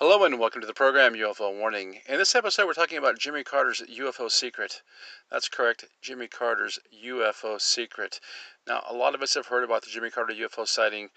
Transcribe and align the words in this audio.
Hello 0.00 0.22
and 0.22 0.38
welcome 0.38 0.60
to 0.60 0.66
the 0.68 0.72
program 0.72 1.14
UFO 1.14 1.52
Warning. 1.58 2.02
In 2.08 2.18
this 2.18 2.36
episode, 2.36 2.66
we're 2.66 2.72
talking 2.72 2.98
about 2.98 3.18
Jimmy 3.18 3.42
Carter's 3.42 3.82
UFO 3.82 4.30
secret. 4.30 4.80
That's 5.28 5.48
correct, 5.48 5.86
Jimmy 6.00 6.28
Carter's 6.28 6.78
UFO 7.04 7.60
secret. 7.60 8.20
Now, 8.64 8.84
a 8.88 8.94
lot 8.94 9.16
of 9.16 9.22
us 9.22 9.34
have 9.34 9.46
heard 9.46 9.64
about 9.64 9.82
the 9.82 9.90
Jimmy 9.90 10.10
Carter 10.10 10.32
UFO 10.32 10.68
sighting 10.68 11.08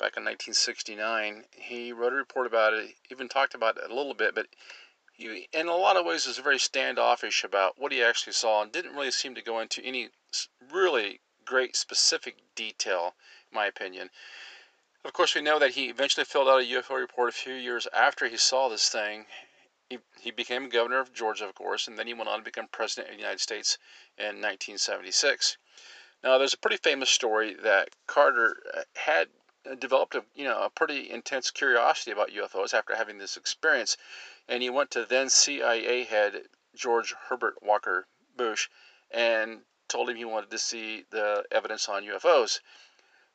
back 0.00 0.16
in 0.16 0.24
1969. 0.24 1.44
He 1.52 1.92
wrote 1.92 2.12
a 2.12 2.16
report 2.16 2.48
about 2.48 2.74
it, 2.74 2.96
even 3.12 3.28
talked 3.28 3.54
about 3.54 3.76
it 3.76 3.88
a 3.88 3.94
little 3.94 4.12
bit, 4.12 4.34
but 4.34 4.48
he, 5.12 5.46
in 5.52 5.68
a 5.68 5.76
lot 5.76 5.96
of 5.96 6.04
ways, 6.04 6.26
was 6.26 6.38
very 6.38 6.58
standoffish 6.58 7.44
about 7.44 7.74
what 7.78 7.92
he 7.92 8.02
actually 8.02 8.32
saw 8.32 8.60
and 8.60 8.72
didn't 8.72 8.96
really 8.96 9.12
seem 9.12 9.36
to 9.36 9.40
go 9.40 9.60
into 9.60 9.84
any 9.84 10.08
really 10.72 11.20
great 11.44 11.76
specific 11.76 12.38
detail, 12.56 13.14
in 13.52 13.54
my 13.54 13.66
opinion. 13.66 14.10
Of 15.06 15.12
course, 15.12 15.36
we 15.36 15.40
know 15.40 15.60
that 15.60 15.70
he 15.70 15.84
eventually 15.88 16.24
filled 16.24 16.48
out 16.48 16.62
a 16.62 16.64
UFO 16.64 16.98
report 16.98 17.28
a 17.28 17.32
few 17.32 17.54
years 17.54 17.86
after 17.94 18.26
he 18.26 18.36
saw 18.36 18.68
this 18.68 18.88
thing. 18.88 19.26
He, 19.88 19.98
he 20.20 20.32
became 20.32 20.68
governor 20.68 20.98
of 20.98 21.12
Georgia, 21.12 21.44
of 21.44 21.54
course, 21.54 21.86
and 21.86 21.96
then 21.96 22.08
he 22.08 22.12
went 22.12 22.28
on 22.28 22.38
to 22.38 22.44
become 22.44 22.66
president 22.66 23.10
of 23.10 23.14
the 23.14 23.20
United 23.20 23.40
States 23.40 23.78
in 24.18 24.42
1976. 24.42 25.58
Now, 26.24 26.38
there's 26.38 26.54
a 26.54 26.58
pretty 26.58 26.78
famous 26.78 27.08
story 27.08 27.54
that 27.54 27.90
Carter 28.08 28.56
uh, 28.76 28.82
had 28.96 29.28
developed 29.78 30.16
a 30.16 30.24
you 30.34 30.42
know 30.42 30.60
a 30.60 30.70
pretty 30.70 31.08
intense 31.08 31.52
curiosity 31.52 32.10
about 32.10 32.30
UFOs 32.30 32.74
after 32.74 32.96
having 32.96 33.18
this 33.18 33.36
experience, 33.36 33.96
and 34.48 34.60
he 34.60 34.70
went 34.70 34.90
to 34.90 35.04
then 35.04 35.30
CIA 35.30 36.02
head 36.02 36.48
George 36.74 37.14
Herbert 37.28 37.62
Walker 37.62 38.08
Bush 38.36 38.68
and 39.12 39.60
told 39.86 40.10
him 40.10 40.16
he 40.16 40.24
wanted 40.24 40.50
to 40.50 40.58
see 40.58 41.04
the 41.10 41.44
evidence 41.52 41.88
on 41.88 42.02
UFOs. 42.02 42.58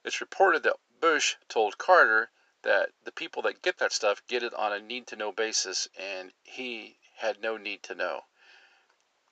It's 0.03 0.19
reported 0.19 0.63
that 0.63 0.75
Bush 1.01 1.35
told 1.49 1.79
Carter 1.79 2.29
that 2.61 2.91
the 3.03 3.11
people 3.11 3.41
that 3.41 3.63
get 3.63 3.79
that 3.79 3.91
stuff 3.91 4.21
get 4.27 4.43
it 4.43 4.53
on 4.53 4.71
a 4.71 4.79
need 4.79 5.07
to 5.07 5.15
know 5.15 5.31
basis, 5.31 5.87
and 5.99 6.31
he 6.43 6.99
had 7.17 7.41
no 7.41 7.57
need 7.57 7.83
to 7.83 7.95
know. 7.95 8.21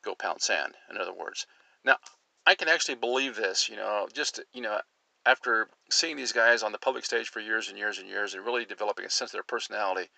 Go 0.01 0.15
pound 0.15 0.41
sand, 0.41 0.75
in 0.89 0.97
other 0.97 1.13
words. 1.13 1.45
Now, 1.83 1.97
I 2.45 2.55
can 2.55 2.67
actually 2.67 2.95
believe 2.95 3.35
this, 3.35 3.69
you 3.69 3.75
know, 3.75 4.07
just, 4.11 4.39
you 4.53 4.61
know, 4.61 4.81
after 5.25 5.69
seeing 5.91 6.17
these 6.17 6.31
guys 6.31 6.63
on 6.63 6.71
the 6.71 6.77
public 6.79 7.05
stage 7.05 7.29
for 7.29 7.39
years 7.39 7.69
and 7.69 7.77
years 7.77 7.99
and 7.99 8.07
years 8.07 8.33
and 8.33 8.43
really 8.43 8.65
developing 8.65 9.05
a 9.05 9.09
sense 9.09 9.29
of 9.29 9.33
their 9.33 9.43
personality, 9.43 10.09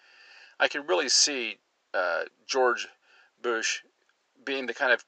I 0.60 0.68
can 0.68 0.88
really 0.88 1.10
see 1.10 1.58
uh, 1.94 2.24
George 2.48 2.88
Bush 3.42 3.82
being 4.46 4.68
the 4.68 4.74
kind 4.74 4.94
of 4.94 5.04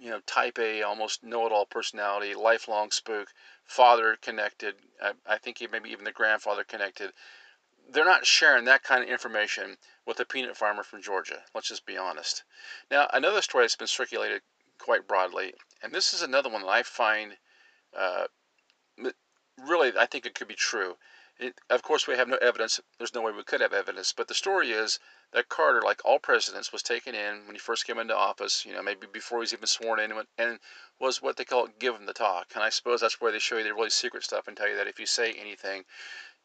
you 0.00 0.10
know, 0.10 0.20
type 0.26 0.58
A, 0.58 0.82
almost 0.82 1.22
know-it-all 1.22 1.66
personality, 1.66 2.34
lifelong 2.34 2.90
spook, 2.90 3.28
father 3.70 4.16
connected. 4.20 4.74
I, 5.00 5.12
I 5.24 5.38
think 5.38 5.58
he 5.58 5.68
maybe 5.68 5.90
even 5.90 6.04
the 6.04 6.10
grandfather 6.10 6.64
connected. 6.64 7.12
They're 7.88 8.04
not 8.04 8.26
sharing 8.26 8.64
that 8.64 8.82
kind 8.82 9.04
of 9.04 9.08
information 9.08 9.76
with 10.04 10.18
a 10.18 10.24
peanut 10.24 10.56
farmer 10.56 10.82
from 10.82 11.02
Georgia. 11.02 11.38
Let's 11.54 11.68
just 11.68 11.86
be 11.86 11.96
honest. 11.96 12.42
Now, 12.90 13.06
another 13.12 13.40
story 13.42 13.62
that's 13.62 13.76
been 13.76 13.86
circulated 13.86 14.42
quite 14.78 15.06
broadly, 15.06 15.54
and 15.82 15.92
this 15.92 16.12
is 16.12 16.22
another 16.22 16.50
one 16.50 16.62
that 16.62 16.68
I 16.68 16.82
find 16.82 17.36
uh, 17.96 18.24
really, 19.56 19.92
I 19.96 20.06
think 20.06 20.26
it 20.26 20.34
could 20.34 20.48
be 20.48 20.54
true. 20.54 20.96
It, 21.38 21.54
of 21.70 21.82
course, 21.82 22.08
we 22.08 22.16
have 22.16 22.28
no 22.28 22.38
evidence. 22.38 22.80
There's 22.98 23.14
no 23.14 23.22
way 23.22 23.30
we 23.30 23.44
could 23.44 23.60
have 23.60 23.72
evidence. 23.72 24.12
But 24.12 24.26
the 24.26 24.34
story 24.34 24.72
is 24.72 24.98
that 25.32 25.48
Carter, 25.48 25.80
like 25.82 26.04
all 26.04 26.18
presidents, 26.18 26.72
was 26.72 26.82
taken 26.82 27.14
in 27.14 27.46
when 27.46 27.54
he 27.54 27.58
first 27.58 27.86
came 27.86 27.98
into 27.98 28.16
office, 28.16 28.64
you 28.66 28.72
know, 28.72 28.82
maybe 28.82 29.06
before 29.12 29.38
he 29.38 29.42
was 29.42 29.52
even 29.52 29.66
sworn 29.66 30.00
in, 30.00 30.12
and 30.38 30.58
was 30.98 31.22
what 31.22 31.36
they 31.36 31.44
call 31.44 31.68
given 31.78 32.06
the 32.06 32.12
talk. 32.12 32.46
And 32.54 32.64
I 32.64 32.70
suppose 32.70 33.00
that's 33.00 33.20
where 33.20 33.30
they 33.30 33.38
show 33.38 33.58
you 33.58 33.64
the 33.64 33.74
really 33.74 33.90
secret 33.90 34.24
stuff 34.24 34.48
and 34.48 34.56
tell 34.56 34.68
you 34.68 34.76
that 34.76 34.88
if 34.88 34.98
you 34.98 35.06
say 35.06 35.32
anything, 35.32 35.84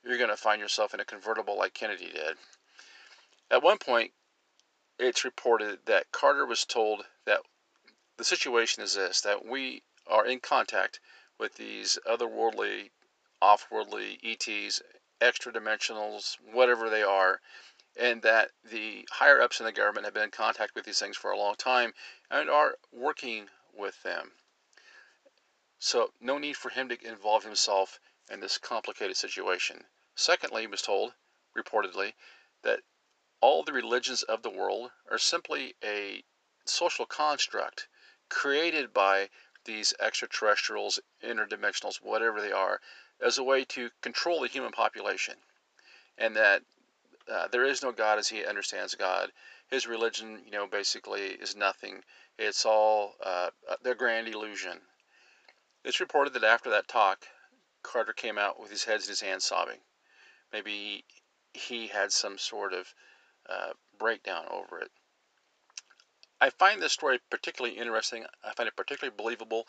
you're 0.03 0.17
going 0.17 0.29
to 0.29 0.37
find 0.37 0.61
yourself 0.61 0.93
in 0.93 0.99
a 0.99 1.05
convertible 1.05 1.57
like 1.57 1.73
Kennedy 1.73 2.11
did. 2.11 2.37
At 3.49 3.63
one 3.63 3.77
point, 3.77 4.11
it's 4.99 5.25
reported 5.25 5.79
that 5.85 6.11
Carter 6.11 6.45
was 6.45 6.63
told 6.63 7.05
that 7.25 7.39
the 8.17 8.23
situation 8.23 8.83
is 8.83 8.95
this 8.95 9.21
that 9.21 9.45
we 9.45 9.81
are 10.07 10.25
in 10.25 10.39
contact 10.39 10.99
with 11.39 11.55
these 11.55 11.97
otherworldly 12.07 12.91
off-worldly 13.41 14.19
ETs, 14.23 14.81
extra 15.19 15.51
dimensionals, 15.51 16.37
whatever 16.53 16.89
they 16.89 17.03
are, 17.03 17.41
and 17.97 18.21
that 18.21 18.51
the 18.63 19.07
higher 19.11 19.41
ups 19.41 19.59
in 19.59 19.65
the 19.65 19.71
government 19.71 20.05
have 20.05 20.13
been 20.13 20.23
in 20.23 20.31
contact 20.31 20.75
with 20.75 20.85
these 20.85 20.99
things 20.99 21.15
for 21.15 21.31
a 21.31 21.37
long 21.37 21.55
time 21.55 21.93
and 22.29 22.49
are 22.49 22.77
working 22.91 23.49
with 23.73 24.01
them. 24.03 24.31
So, 25.79 26.13
no 26.19 26.37
need 26.37 26.57
for 26.57 26.69
him 26.69 26.89
to 26.89 27.07
involve 27.07 27.43
himself 27.43 27.99
in 28.29 28.39
this 28.39 28.57
complicated 28.57 29.17
situation. 29.17 29.85
Secondly, 30.15 30.61
he 30.61 30.67
was 30.67 30.81
told, 30.81 31.13
reportedly, 31.55 32.13
that 32.63 32.81
all 33.41 33.63
the 33.63 33.73
religions 33.73 34.23
of 34.23 34.41
the 34.41 34.49
world 34.49 34.91
are 35.09 35.17
simply 35.17 35.75
a 35.83 36.23
social 36.65 37.05
construct 37.05 37.87
created 38.29 38.93
by 38.93 39.29
these 39.65 39.93
extraterrestrials, 39.99 40.99
interdimensionals, 41.23 42.01
whatever 42.01 42.41
they 42.41 42.51
are, 42.51 42.81
as 43.19 43.37
a 43.37 43.43
way 43.43 43.63
to 43.65 43.91
control 44.01 44.41
the 44.41 44.47
human 44.47 44.71
population, 44.71 45.35
and 46.17 46.35
that 46.35 46.63
uh, 47.31 47.47
there 47.47 47.65
is 47.65 47.81
no 47.83 47.91
God 47.91 48.19
as 48.19 48.29
he 48.29 48.45
understands 48.45 48.95
God. 48.95 49.31
His 49.67 49.87
religion, 49.87 50.41
you 50.45 50.51
know, 50.51 50.67
basically 50.67 51.21
is 51.21 51.55
nothing. 51.55 52.03
It's 52.37 52.65
all 52.65 53.15
uh, 53.23 53.49
uh, 53.69 53.75
their 53.81 53.95
grand 53.95 54.27
illusion. 54.27 54.81
It's 55.83 55.99
reported 55.99 56.33
that 56.33 56.43
after 56.43 56.69
that 56.71 56.87
talk, 56.87 57.27
Carter 57.83 58.13
came 58.13 58.37
out 58.37 58.59
with 58.59 58.71
his 58.71 58.83
head 58.83 59.01
in 59.01 59.07
his 59.07 59.21
hands, 59.21 59.45
sobbing. 59.45 59.79
Maybe 60.51 61.05
he 61.53 61.87
had 61.87 62.11
some 62.11 62.37
sort 62.37 62.73
of 62.73 62.93
uh, 63.47 63.73
breakdown 63.97 64.45
over 64.49 64.79
it. 64.79 64.91
I 66.41 66.49
find 66.49 66.81
this 66.81 66.93
story 66.93 67.19
particularly 67.29 67.77
interesting. 67.77 68.25
I 68.43 68.53
find 68.53 68.67
it 68.67 68.75
particularly 68.75 69.15
believable, 69.15 69.67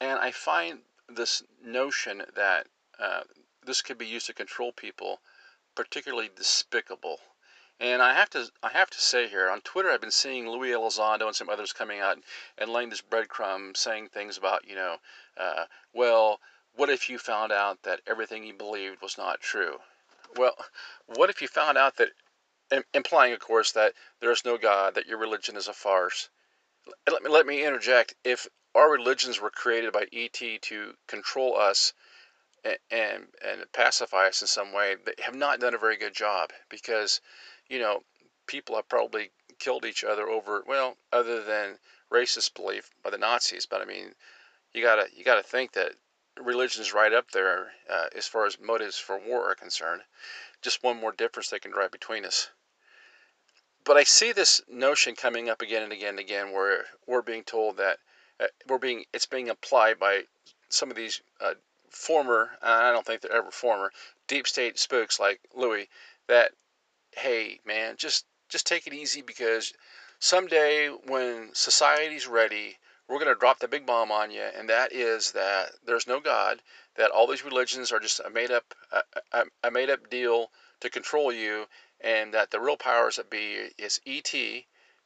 and 0.00 0.18
I 0.18 0.30
find 0.30 0.80
this 1.08 1.42
notion 1.62 2.22
that 2.34 2.66
uh, 2.98 3.22
this 3.64 3.82
could 3.82 3.98
be 3.98 4.06
used 4.06 4.26
to 4.26 4.34
control 4.34 4.72
people, 4.72 5.20
particularly 5.78 6.28
despicable. 6.34 7.20
And 7.78 8.02
I 8.02 8.12
have 8.12 8.28
to 8.30 8.50
I 8.64 8.70
have 8.70 8.90
to 8.90 9.00
say 9.00 9.28
here 9.28 9.48
on 9.48 9.60
Twitter 9.60 9.90
I've 9.90 10.00
been 10.00 10.10
seeing 10.10 10.50
Luis 10.50 10.74
Elizondo 10.74 11.28
and 11.28 11.36
some 11.36 11.48
others 11.48 11.72
coming 11.72 12.00
out 12.00 12.18
and 12.58 12.72
laying 12.72 12.90
this 12.90 13.00
breadcrumb 13.00 13.76
saying 13.76 14.08
things 14.08 14.36
about 14.36 14.66
you 14.66 14.74
know 14.74 14.96
uh, 15.36 15.66
well 15.92 16.40
what 16.74 16.90
if 16.90 17.08
you 17.08 17.16
found 17.16 17.52
out 17.52 17.84
that 17.84 18.00
everything 18.08 18.42
you 18.42 18.54
believed 18.54 19.00
was 19.00 19.16
not 19.16 19.40
true? 19.40 19.78
Well, 20.34 20.56
what 21.06 21.30
if 21.30 21.40
you 21.40 21.46
found 21.46 21.78
out 21.78 21.94
that 21.98 22.10
implying 22.92 23.32
of 23.32 23.38
course 23.38 23.70
that 23.70 23.92
there 24.18 24.32
is 24.32 24.44
no 24.44 24.58
God 24.58 24.96
that 24.96 25.06
your 25.06 25.18
religion 25.18 25.54
is 25.56 25.68
a 25.68 25.72
farce? 25.72 26.28
Let 27.08 27.22
me 27.22 27.30
let 27.30 27.46
me 27.46 27.64
interject 27.64 28.14
if 28.24 28.48
our 28.74 28.90
religions 28.90 29.40
were 29.40 29.50
created 29.50 29.92
by 29.92 30.08
ET 30.12 30.40
to 30.62 30.96
control 31.06 31.56
us 31.56 31.92
and 32.64 33.26
and 33.44 33.72
pacify 33.72 34.28
us 34.28 34.40
in 34.40 34.48
some 34.48 34.72
way, 34.72 34.96
they 35.04 35.14
have 35.22 35.34
not 35.34 35.60
done 35.60 35.74
a 35.74 35.78
very 35.78 35.96
good 35.96 36.14
job 36.14 36.50
because, 36.68 37.20
you 37.68 37.78
know, 37.78 38.02
people 38.46 38.76
have 38.76 38.88
probably 38.88 39.30
killed 39.58 39.84
each 39.84 40.04
other 40.04 40.28
over 40.28 40.62
well, 40.66 40.96
other 41.12 41.42
than 41.42 41.78
racist 42.10 42.54
belief 42.54 42.90
by 43.02 43.10
the 43.10 43.18
Nazis. 43.18 43.66
But 43.66 43.82
I 43.82 43.84
mean, 43.84 44.14
you 44.72 44.82
gotta 44.82 45.06
you 45.14 45.24
gotta 45.24 45.42
think 45.42 45.72
that 45.72 45.92
religion 46.40 46.82
is 46.82 46.92
right 46.92 47.12
up 47.12 47.30
there 47.30 47.72
uh, 47.90 48.06
as 48.16 48.26
far 48.26 48.46
as 48.46 48.60
motives 48.60 48.98
for 48.98 49.18
war 49.18 49.50
are 49.50 49.54
concerned. 49.54 50.02
Just 50.62 50.82
one 50.82 50.96
more 50.96 51.12
difference 51.12 51.48
they 51.50 51.58
can 51.58 51.72
drive 51.72 51.90
between 51.90 52.24
us. 52.24 52.50
But 53.84 53.96
I 53.96 54.04
see 54.04 54.32
this 54.32 54.60
notion 54.68 55.14
coming 55.14 55.48
up 55.48 55.62
again 55.62 55.82
and 55.82 55.92
again 55.92 56.10
and 56.10 56.18
again, 56.18 56.52
where 56.52 56.86
we're 57.06 57.22
being 57.22 57.44
told 57.44 57.76
that 57.78 57.98
uh, 58.40 58.46
we're 58.66 58.78
being 58.78 59.04
it's 59.12 59.26
being 59.26 59.48
applied 59.48 59.98
by 59.98 60.24
some 60.68 60.90
of 60.90 60.96
these 60.96 61.22
uh, 61.40 61.54
former, 61.90 62.50
uh, 62.62 62.78
I 62.82 62.92
don't 62.92 63.04
think 63.06 63.20
they're 63.20 63.32
ever 63.32 63.50
former, 63.50 63.92
deep 64.26 64.46
state 64.46 64.78
spooks 64.78 65.18
like 65.18 65.40
Louis 65.54 65.88
that, 66.28 66.52
hey, 67.12 67.60
man, 67.64 67.96
just 67.96 68.24
just 68.48 68.66
take 68.66 68.86
it 68.86 68.94
easy 68.94 69.20
because 69.20 69.72
someday 70.18 70.88
when 70.88 71.50
society's 71.52 72.26
ready, 72.26 72.78
we're 73.08 73.18
going 73.18 73.34
to 73.34 73.38
drop 73.38 73.58
the 73.58 73.68
big 73.68 73.86
bomb 73.86 74.10
on 74.10 74.30
you, 74.30 74.42
and 74.56 74.68
that 74.68 74.92
is 74.92 75.32
that 75.32 75.70
there's 75.86 76.06
no 76.06 76.20
God, 76.20 76.60
that 76.96 77.10
all 77.10 77.26
these 77.26 77.44
religions 77.44 77.92
are 77.92 78.00
just 78.00 78.20
a 78.20 78.30
made 78.30 78.50
up 78.50 78.74
a, 79.32 79.44
a 79.62 79.70
made 79.70 79.90
up 79.90 80.10
deal 80.10 80.50
to 80.80 80.90
control 80.90 81.32
you, 81.32 81.66
and 82.00 82.34
that 82.34 82.50
the 82.50 82.60
real 82.60 82.76
powers 82.76 83.16
that 83.16 83.30
be 83.30 83.70
is 83.78 84.00
ET. 84.06 84.32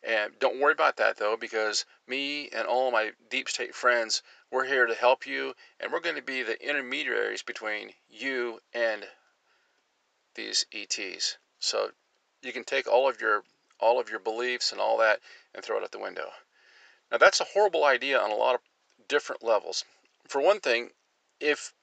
And 0.04 0.36
don't 0.40 0.58
worry 0.58 0.72
about 0.72 0.96
that 0.96 1.16
though, 1.16 1.36
because 1.36 1.84
me 2.06 2.48
and 2.50 2.66
all 2.66 2.90
my 2.90 3.12
deep 3.30 3.48
state 3.48 3.74
friends, 3.74 4.22
we're 4.50 4.64
here 4.64 4.86
to 4.86 4.94
help 4.94 5.26
you, 5.26 5.54
and 5.78 5.92
we're 5.92 6.00
going 6.00 6.16
to 6.16 6.22
be 6.22 6.42
the 6.42 6.60
intermediaries 6.60 7.42
between 7.42 7.94
you 8.08 8.60
and 8.72 9.06
these 10.34 10.66
ETs. 10.72 11.38
So 11.60 11.92
you 12.42 12.52
can 12.52 12.64
take 12.64 12.88
all 12.88 13.08
of 13.08 13.20
your 13.20 13.44
all 13.78 14.00
of 14.00 14.10
your 14.10 14.18
beliefs 14.18 14.72
and 14.72 14.80
all 14.80 14.96
that 14.98 15.20
and 15.54 15.64
throw 15.64 15.76
it 15.76 15.82
out 15.82 15.92
the 15.92 15.98
window. 15.98 16.32
Now 17.10 17.18
that's 17.18 17.40
a 17.40 17.44
horrible 17.52 17.84
idea 17.84 18.20
on 18.20 18.30
a 18.30 18.36
lot 18.36 18.54
of 18.54 18.60
different 19.08 19.42
levels. 19.42 19.84
For 20.26 20.40
one 20.40 20.60
thing, 20.60 20.90
if 21.40 21.74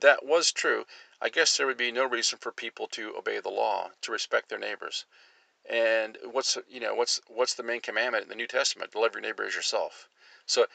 that 0.00 0.24
was 0.24 0.52
true, 0.52 0.86
I 1.20 1.28
guess 1.28 1.56
there 1.56 1.66
would 1.66 1.76
be 1.76 1.92
no 1.92 2.04
reason 2.04 2.38
for 2.38 2.52
people 2.52 2.86
to 2.88 3.16
obey 3.16 3.40
the 3.40 3.48
law, 3.48 3.90
to 4.02 4.12
respect 4.12 4.48
their 4.48 4.58
neighbors. 4.58 5.06
And 5.70 6.18
what's 6.30 6.58
you 6.68 6.80
know 6.80 6.94
what's 6.94 7.20
what's 7.28 7.54
the 7.54 7.62
main 7.62 7.80
commandment 7.80 8.24
in 8.24 8.28
the 8.28 8.34
New 8.34 8.46
Testament? 8.46 8.92
To 8.92 9.00
love 9.00 9.14
your 9.14 9.22
neighbor 9.22 9.44
as 9.44 9.54
yourself. 9.54 10.08
So 10.46 10.66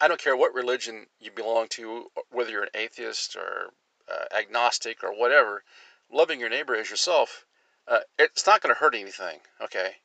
I 0.00 0.08
don't 0.08 0.20
care 0.20 0.36
what 0.36 0.54
religion 0.54 1.06
you 1.18 1.30
belong 1.30 1.68
to, 1.70 2.06
whether 2.30 2.50
you're 2.50 2.62
an 2.62 2.70
atheist 2.74 3.36
or 3.36 3.74
uh, 4.10 4.24
agnostic 4.36 5.04
or 5.04 5.12
whatever. 5.12 5.62
Loving 6.10 6.40
your 6.40 6.48
neighbor 6.48 6.74
as 6.74 6.90
yourself, 6.90 7.44
uh, 7.86 8.00
it's 8.18 8.46
not 8.46 8.62
going 8.62 8.74
to 8.74 8.80
hurt 8.80 8.94
anything. 8.94 9.40
Okay. 9.62 9.96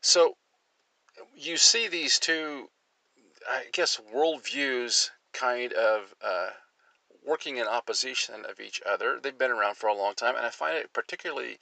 So 0.00 0.36
you 1.36 1.56
see 1.56 1.88
these 1.88 2.18
two, 2.18 2.70
I 3.48 3.64
guess, 3.72 4.00
worldviews 4.12 5.10
kind 5.32 5.72
of 5.74 6.14
uh, 6.22 6.50
working 7.24 7.58
in 7.58 7.66
opposition 7.66 8.44
of 8.48 8.58
each 8.58 8.80
other. 8.86 9.20
They've 9.22 9.36
been 9.36 9.50
around 9.50 9.76
for 9.76 9.88
a 9.88 9.94
long 9.94 10.14
time, 10.14 10.34
and 10.36 10.46
I 10.46 10.50
find 10.50 10.76
it 10.76 10.92
particularly 10.92 11.58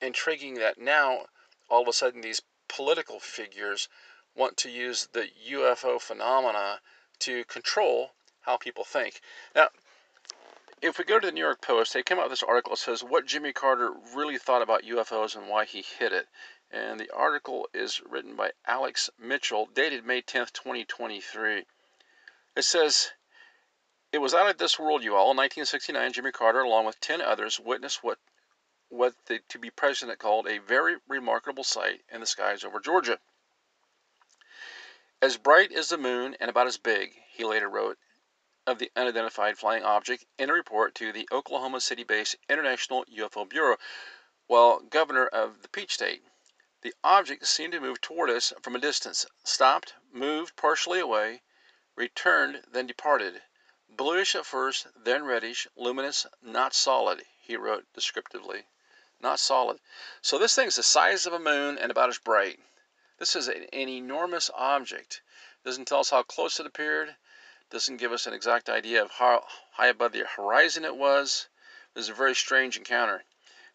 intriguing 0.00 0.54
that 0.54 0.78
now 0.78 1.26
all 1.68 1.82
of 1.82 1.88
a 1.88 1.92
sudden 1.92 2.20
these 2.20 2.42
political 2.68 3.20
figures 3.20 3.88
want 4.34 4.56
to 4.58 4.70
use 4.70 5.08
the 5.12 5.28
UFO 5.50 6.00
phenomena 6.00 6.80
to 7.20 7.44
control 7.44 8.12
how 8.42 8.56
people 8.56 8.84
think. 8.84 9.20
Now, 9.54 9.68
if 10.80 10.98
we 10.98 11.04
go 11.04 11.18
to 11.18 11.26
the 11.26 11.32
New 11.32 11.40
York 11.40 11.60
Post, 11.60 11.92
they 11.92 12.02
came 12.02 12.18
out 12.18 12.24
with 12.24 12.32
this 12.32 12.42
article 12.42 12.72
that 12.72 12.78
says 12.78 13.02
what 13.02 13.26
Jimmy 13.26 13.52
Carter 13.52 13.92
really 14.14 14.38
thought 14.38 14.62
about 14.62 14.84
UFOs 14.84 15.36
and 15.36 15.48
why 15.48 15.64
he 15.64 15.82
hid 15.82 16.12
it. 16.12 16.28
And 16.70 17.00
the 17.00 17.10
article 17.12 17.68
is 17.72 18.00
written 18.08 18.36
by 18.36 18.52
Alex 18.66 19.10
Mitchell, 19.18 19.66
dated 19.74 20.04
May 20.04 20.22
10th, 20.22 20.52
2023. 20.52 21.64
It 22.56 22.62
says, 22.62 23.10
It 24.12 24.18
was 24.18 24.34
out 24.34 24.50
of 24.50 24.58
this 24.58 24.78
world, 24.78 25.02
you 25.02 25.14
all. 25.14 25.30
In 25.30 25.36
1969, 25.36 26.12
Jimmy 26.12 26.30
Carter, 26.30 26.60
along 26.60 26.84
with 26.84 27.00
10 27.00 27.20
others, 27.22 27.58
witnessed 27.58 28.04
what 28.04 28.18
what 28.90 29.14
the 29.26 29.38
to 29.48 29.58
be 29.58 29.70
president 29.70 30.18
called 30.18 30.48
a 30.48 30.58
very 30.58 30.96
remarkable 31.06 31.62
sight 31.62 32.00
in 32.10 32.20
the 32.20 32.26
skies 32.26 32.64
over 32.64 32.80
Georgia. 32.80 33.20
As 35.22 35.36
bright 35.36 35.70
as 35.72 35.88
the 35.88 35.96
moon 35.96 36.36
and 36.40 36.50
about 36.50 36.66
as 36.66 36.78
big, 36.78 37.14
he 37.30 37.44
later 37.44 37.68
wrote 37.68 37.96
of 38.66 38.78
the 38.78 38.90
unidentified 38.96 39.56
flying 39.56 39.84
object 39.84 40.24
in 40.36 40.50
a 40.50 40.52
report 40.52 40.96
to 40.96 41.12
the 41.12 41.28
Oklahoma 41.30 41.80
City 41.80 42.02
based 42.02 42.36
International 42.48 43.04
UFO 43.04 43.48
Bureau 43.48 43.76
while 44.46 44.80
governor 44.80 45.26
of 45.26 45.62
the 45.62 45.68
Peach 45.68 45.94
State. 45.94 46.24
The 46.82 46.94
object 47.04 47.46
seemed 47.46 47.74
to 47.74 47.80
move 47.80 48.00
toward 48.00 48.30
us 48.30 48.52
from 48.62 48.74
a 48.74 48.80
distance, 48.80 49.26
stopped, 49.44 49.94
moved 50.10 50.56
partially 50.56 50.98
away, 50.98 51.42
returned, 51.94 52.64
then 52.66 52.86
departed. 52.86 53.42
Bluish 53.88 54.34
at 54.34 54.44
first, 54.44 54.88
then 54.96 55.24
reddish, 55.24 55.68
luminous, 55.76 56.26
not 56.42 56.74
solid, 56.74 57.24
he 57.40 57.56
wrote 57.56 57.86
descriptively 57.92 58.66
not 59.20 59.40
solid. 59.40 59.80
So 60.22 60.38
this 60.38 60.54
thing's 60.54 60.76
the 60.76 60.82
size 60.82 61.26
of 61.26 61.32
a 61.32 61.38
moon 61.38 61.76
and 61.78 61.90
about 61.90 62.08
as 62.08 62.18
bright. 62.18 62.60
This 63.18 63.34
is 63.34 63.48
an, 63.48 63.66
enormous 63.72 64.50
object. 64.54 65.22
Doesn't 65.64 65.86
tell 65.86 66.00
us 66.00 66.10
how 66.10 66.22
close 66.22 66.60
it 66.60 66.66
appeared. 66.66 67.16
Doesn't 67.68 67.96
give 67.96 68.12
us 68.12 68.26
an 68.26 68.32
exact 68.32 68.68
idea 68.68 69.02
of 69.02 69.10
how 69.10 69.46
high 69.72 69.88
above 69.88 70.12
the 70.12 70.24
horizon 70.24 70.84
it 70.84 70.96
was. 70.96 71.48
It 71.94 71.98
was 71.98 72.08
a 72.08 72.14
very 72.14 72.34
strange 72.34 72.76
encounter. 72.76 73.24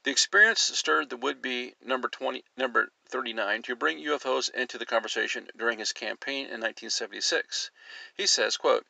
The 0.03 0.11
experience 0.11 0.61
stirred 0.61 1.09
the 1.09 1.17
would-be 1.17 1.75
number 1.81 2.07
20, 2.07 2.43
number 2.57 2.91
39 3.09 3.63
to 3.63 3.75
bring 3.75 3.99
UFOs 3.99 4.49
into 4.49 4.77
the 4.77 4.85
conversation 4.85 5.49
during 5.55 5.79
his 5.79 5.93
campaign 5.93 6.45
in 6.45 6.61
1976. 6.61 7.69
He 8.15 8.27
says, 8.27 8.57
quote, 8.57 8.85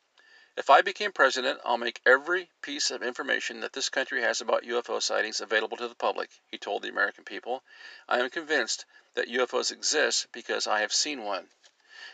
if 0.56 0.70
I 0.70 0.82
became 0.82 1.10
president, 1.10 1.60
I'll 1.64 1.78
make 1.78 2.00
every 2.06 2.48
piece 2.62 2.92
of 2.92 3.02
information 3.02 3.60
that 3.60 3.72
this 3.72 3.88
country 3.88 4.22
has 4.22 4.40
about 4.40 4.62
UFO 4.62 5.02
sightings 5.02 5.40
available 5.40 5.76
to 5.78 5.88
the 5.88 5.96
public, 5.96 6.30
he 6.46 6.58
told 6.58 6.82
the 6.82 6.88
American 6.88 7.24
people. 7.24 7.64
I 8.08 8.20
am 8.20 8.30
convinced 8.30 8.86
that 9.14 9.28
UFOs 9.28 9.72
exist 9.72 10.28
because 10.32 10.68
I 10.68 10.80
have 10.80 10.92
seen 10.92 11.24
one. 11.24 11.48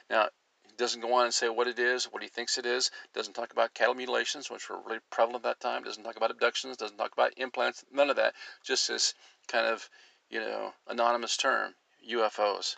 Now, 0.08 0.31
he 0.64 0.72
doesn't 0.76 1.02
go 1.02 1.12
on 1.12 1.26
and 1.26 1.34
say 1.34 1.50
what 1.50 1.69
it 1.69 1.78
is, 1.78 2.04
what 2.06 2.22
he 2.22 2.28
thinks 2.28 2.56
it 2.56 2.64
is, 2.64 2.90
doesn't 3.12 3.34
talk 3.34 3.52
about 3.52 3.75
cattle 3.75 3.94
mutilations, 3.94 4.48
which 4.48 4.70
were 4.70 4.81
really 4.81 5.00
prevalent 5.10 5.44
at 5.44 5.60
that 5.60 5.60
time, 5.60 5.84
doesn't 5.84 6.04
talk 6.04 6.16
about 6.16 6.31
abductions, 6.31 6.78
doesn't 6.78 6.96
talk 6.96 7.12
about 7.12 7.36
implants, 7.36 7.84
none 7.93 8.08
of 8.08 8.16
that, 8.16 8.34
just 8.64 8.88
this 8.88 9.12
kind 9.48 9.66
of, 9.66 9.90
you 10.31 10.40
know, 10.40 10.72
anonymous 10.86 11.36
term, 11.36 11.75
UFOs. 12.08 12.76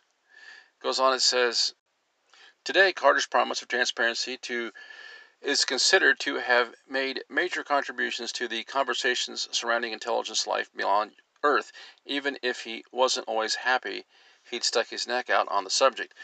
Goes 0.80 0.98
on, 0.98 1.14
it 1.14 1.22
says, 1.22 1.74
Today, 2.64 2.92
Carter's 2.92 3.26
promise 3.26 3.62
of 3.62 3.68
transparency 3.68 4.36
to 4.38 4.72
is 5.42 5.64
considered 5.64 6.20
to 6.20 6.36
have 6.36 6.74
made 6.88 7.24
major 7.28 7.64
contributions 7.64 8.32
to 8.32 8.48
the 8.48 8.64
conversations 8.64 9.48
surrounding 9.50 9.92
intelligence 9.92 10.46
life 10.46 10.70
beyond 10.74 11.12
Earth, 11.42 11.72
even 12.04 12.38
if 12.42 12.62
he 12.62 12.84
wasn't 12.92 13.26
always 13.26 13.56
happy 13.56 14.06
he'd 14.50 14.64
stuck 14.64 14.88
his 14.88 15.06
neck 15.06 15.30
out 15.30 15.48
on 15.48 15.64
the 15.64 15.70
subject. 15.70 16.14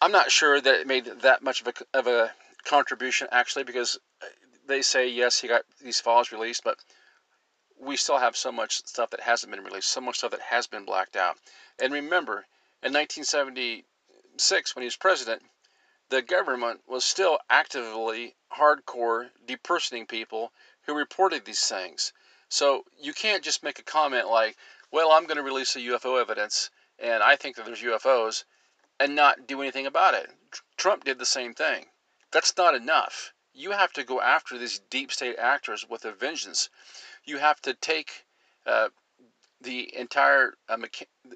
I'm 0.00 0.12
not 0.12 0.30
sure 0.30 0.60
that 0.60 0.80
it 0.80 0.86
made 0.86 1.06
that 1.06 1.42
much 1.42 1.60
of 1.60 1.68
a, 1.68 1.98
of 1.98 2.06
a 2.06 2.34
contribution 2.64 3.28
actually, 3.30 3.64
because 3.64 3.98
uh, 4.22 4.26
they 4.66 4.82
say 4.82 5.08
yes, 5.08 5.40
he 5.40 5.48
got 5.48 5.62
these 5.80 6.00
files 6.00 6.32
released, 6.32 6.64
but 6.64 6.78
we 7.78 7.96
still 7.96 8.18
have 8.18 8.36
so 8.36 8.50
much 8.50 8.84
stuff 8.86 9.10
that 9.10 9.20
hasn't 9.20 9.52
been 9.52 9.64
released, 9.64 9.88
so 9.88 10.00
much 10.00 10.18
stuff 10.18 10.30
that 10.32 10.40
has 10.40 10.66
been 10.66 10.84
blacked 10.84 11.16
out. 11.16 11.36
And 11.78 11.92
remember, 11.92 12.46
in 12.82 12.92
1976, 12.92 14.74
when 14.74 14.82
he 14.82 14.86
was 14.86 14.96
president, 14.96 15.42
the 16.08 16.22
government 16.22 16.80
was 16.86 17.04
still 17.04 17.38
actively 17.50 18.36
hardcore 18.52 19.30
depersoning 19.46 20.06
people 20.06 20.52
who 20.82 20.94
reported 20.94 21.44
these 21.44 21.66
things. 21.66 22.12
So 22.48 22.84
you 22.98 23.12
can't 23.12 23.42
just 23.42 23.62
make 23.62 23.78
a 23.78 23.82
comment 23.82 24.28
like, 24.28 24.56
well, 24.92 25.10
I'm 25.10 25.24
going 25.24 25.36
to 25.36 25.42
release 25.42 25.74
the 25.74 25.86
UFO 25.88 26.20
evidence 26.20 26.70
and 26.98 27.22
I 27.22 27.36
think 27.36 27.56
that 27.56 27.66
there's 27.66 27.82
UFOs 27.82 28.44
and 28.98 29.14
not 29.14 29.46
do 29.46 29.60
anything 29.60 29.86
about 29.86 30.14
it. 30.14 30.30
Trump 30.76 31.04
did 31.04 31.18
the 31.18 31.26
same 31.26 31.54
thing. 31.54 31.86
That's 32.30 32.56
not 32.56 32.74
enough. 32.74 33.32
You 33.52 33.72
have 33.72 33.92
to 33.94 34.04
go 34.04 34.20
after 34.20 34.58
these 34.58 34.78
deep 34.78 35.12
state 35.12 35.36
actors 35.38 35.86
with 35.88 36.04
a 36.04 36.12
vengeance. 36.12 36.68
You 37.24 37.38
have 37.38 37.60
to 37.62 37.74
take 37.74 38.24
uh, 38.64 38.90
the 39.60 39.94
entire 39.96 40.54
uh, 40.68 40.76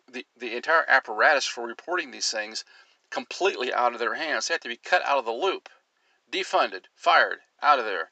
the, 0.09 0.27
the 0.37 0.55
entire 0.55 0.85
apparatus 0.89 1.47
for 1.47 1.67
reporting 1.67 2.11
these 2.11 2.31
things 2.31 2.65
completely 3.11 3.73
out 3.73 3.93
of 3.93 3.99
their 3.99 4.15
hands. 4.15 4.49
They 4.49 4.55
have 4.55 4.61
to 4.63 4.69
be 4.69 4.77
cut 4.77 5.03
out 5.05 5.19
of 5.19 5.25
the 5.25 5.33
loop, 5.33 5.69
defunded, 6.31 6.85
fired, 6.95 7.41
out 7.63 7.79
of 7.79 7.85
there. 7.85 8.11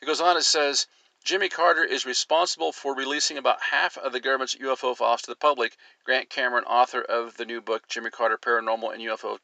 It 0.00 0.06
goes 0.06 0.20
on, 0.20 0.36
it 0.36 0.42
says, 0.42 0.86
Jimmy 1.22 1.50
Carter 1.50 1.84
is 1.84 2.06
responsible 2.06 2.72
for 2.72 2.94
releasing 2.94 3.36
about 3.36 3.60
half 3.60 3.98
of 3.98 4.12
the 4.12 4.20
government's 4.20 4.54
UFO 4.54 4.96
files 4.96 5.22
to 5.22 5.30
the 5.30 5.36
public. 5.36 5.76
Grant 6.02 6.30
Cameron, 6.30 6.64
author 6.64 7.02
of 7.02 7.36
the 7.36 7.44
new 7.44 7.60
book, 7.60 7.86
Jimmy 7.88 8.10
Carter 8.10 8.38
Paranormal 8.38 8.94
and 8.94 9.02
UFO 9.02 9.38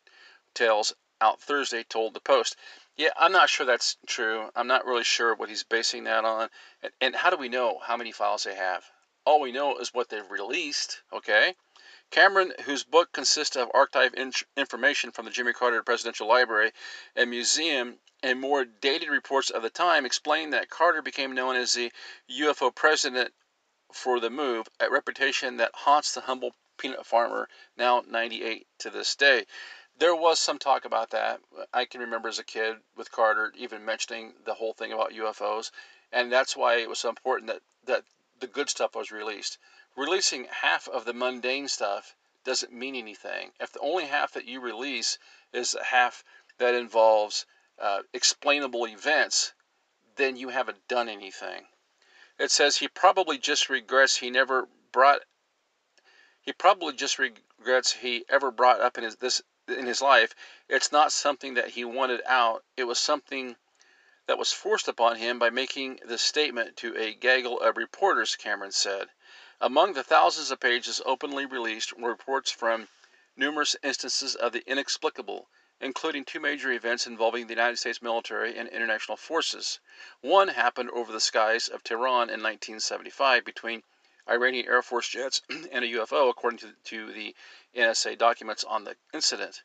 Tales, 0.55 0.95
out 1.21 1.41
Thursday, 1.41 1.83
told 1.83 2.15
the 2.15 2.21
Post. 2.21 2.57
Yeah, 2.97 3.11
I'm 3.19 3.33
not 3.33 3.51
sure 3.51 3.67
that's 3.67 3.99
true. 4.07 4.51
I'm 4.57 4.67
not 4.67 4.87
really 4.87 5.05
sure 5.05 5.35
what 5.35 5.51
he's 5.51 5.65
basing 5.65 6.05
that 6.05 6.25
on. 6.25 6.49
And, 6.83 6.93
and 7.01 7.17
how 7.17 7.29
do 7.29 7.37
we 7.37 7.51
know 7.51 7.79
how 7.83 7.97
many 7.99 8.11
files 8.11 8.45
they 8.45 8.55
have? 8.55 8.91
All 9.27 9.41
we 9.41 9.53
know 9.53 9.77
is 9.77 9.93
what 9.93 10.09
they've 10.09 10.31
released, 10.31 11.03
okay? 11.13 11.57
Cameron, 12.13 12.55
whose 12.65 12.85
book 12.85 13.13
consists 13.13 13.57
of 13.57 13.69
archived 13.73 14.15
in- 14.15 14.33
information 14.57 15.11
from 15.11 15.25
the 15.25 15.31
Jimmy 15.31 15.53
Carter 15.53 15.83
Presidential 15.83 16.29
Library 16.29 16.73
and 17.17 17.29
Museum 17.29 17.99
and 18.23 18.41
more 18.41 18.65
dated 18.65 19.09
reports 19.09 19.51
of 19.51 19.63
the 19.63 19.71
time, 19.71 20.07
explained 20.07 20.53
that 20.53 20.71
Carter 20.71 21.03
became 21.03 21.35
known 21.35 21.57
as 21.57 21.75
the 21.75 21.93
UFO 22.31 22.75
president 22.75 23.35
for 23.93 24.21
the 24.21 24.31
move, 24.31 24.69
a 24.79 24.89
reputation 24.89 25.57
that 25.57 25.75
haunts 25.75 26.13
the 26.13 26.21
humble 26.21 26.55
peanut 26.79 27.05
farmer, 27.05 27.49
now 27.77 28.03
98 28.07 28.67
to 28.79 28.91
this 28.91 29.15
day. 29.17 29.45
There 29.99 30.15
was 30.15 30.39
some 30.39 30.59
talk 30.59 30.85
about 30.85 31.11
that. 31.11 31.41
I 31.73 31.87
can 31.87 32.01
remember 32.01 32.29
as 32.29 32.39
a 32.39 32.45
kid 32.45 32.77
with 32.95 33.11
Carter 33.11 33.53
even 33.57 33.85
mentioning 33.85 34.35
the 34.45 34.55
whole 34.55 34.75
thing 34.75 34.93
about 34.93 35.13
UFOs, 35.13 35.71
and 36.13 36.33
that's 36.33 36.57
why 36.57 36.77
it 36.77 36.89
was 36.89 37.01
so 37.01 37.09
important 37.09 37.49
that, 37.49 37.63
that 37.85 38.05
the 38.39 38.47
good 38.47 38.71
stuff 38.71 38.95
was 38.95 39.11
released 39.11 39.59
releasing 39.97 40.45
half 40.45 40.89
of 40.89 41.05
the 41.05 41.15
mundane 41.15 41.69
stuff 41.69 42.15
doesn't 42.45 42.73
mean 42.73 42.95
anything. 42.95 43.53
If 43.61 43.73
the 43.73 43.81
only 43.81 44.07
half 44.07 44.33
that 44.33 44.47
you 44.47 44.61
release 44.61 45.19
is 45.53 45.73
the 45.73 45.85
half 45.85 46.23
that 46.59 46.75
involves 46.75 47.47
uh, 47.79 48.03
explainable 48.13 48.87
events, 48.87 49.55
then 50.17 50.37
you 50.37 50.51
haven't 50.51 50.87
done 50.89 51.09
anything. 51.09 51.67
It 52.39 52.51
says 52.51 52.77
he 52.79 52.89
probably 52.89 53.39
just 53.39 53.71
regrets 53.71 54.17
he 54.17 54.31
never 54.31 54.69
brought 54.93 55.23
He 56.43 56.53
probably 56.53 56.93
just 56.95 57.19
regrets 57.19 57.93
he 57.93 58.25
ever 58.29 58.51
brought 58.51 58.81
up 58.81 58.99
in 58.99 59.05
his 59.05 59.17
this 59.17 59.43
in 59.69 59.87
his 59.87 60.01
life. 60.01 60.35
It's 60.69 60.93
not 60.93 61.13
something 61.13 61.55
that 61.55 61.71
he 61.71 61.85
wanted 61.85 62.23
out. 62.27 62.65
It 62.77 62.85
was 62.85 62.99
something 62.99 63.57
that 64.27 64.39
was 64.39 64.53
forced 64.53 64.89
upon 64.89 65.17
him 65.17 65.39
by 65.39 65.51
making 65.51 66.01
the 66.07 66.19
statement 66.19 66.77
to 66.77 66.97
a 66.97 67.15
gaggle 67.15 67.61
of 67.61 67.77
reporters, 67.77 68.37
Cameron 68.37 68.73
said. 68.73 69.09
Among 69.59 69.95
the 69.95 70.05
thousands 70.05 70.51
of 70.51 70.61
pages 70.61 71.01
openly 71.07 71.47
released 71.47 71.95
were 71.95 72.11
reports 72.11 72.51
from 72.51 72.89
numerous 73.37 73.75
instances 73.83 74.35
of 74.35 74.53
the 74.53 74.63
inexplicable, 74.67 75.49
including 75.81 76.27
two 76.27 76.41
major 76.41 76.71
events 76.73 77.07
involving 77.07 77.47
the 77.47 77.55
United 77.55 77.79
States 77.79 78.03
military 78.03 78.59
and 78.59 78.69
international 78.69 79.17
forces. 79.17 79.81
One 80.21 80.49
happened 80.49 80.91
over 80.91 81.11
the 81.11 81.21
skies 81.21 81.69
of 81.69 81.83
Tehran 81.83 82.29
in 82.29 82.43
1975 82.43 83.47
between 83.47 83.83
Iranian 84.29 84.67
Air 84.67 84.83
Force 84.83 85.09
jets 85.09 85.41
and 85.49 85.85
a 85.85 85.89
UFO, 85.89 86.29
according 86.29 86.59
to, 86.59 86.75
to 86.85 87.13
the 87.15 87.35
NSA 87.75 88.19
documents 88.19 88.63
on 88.63 88.85
the 88.85 88.99
incident. 89.15 89.63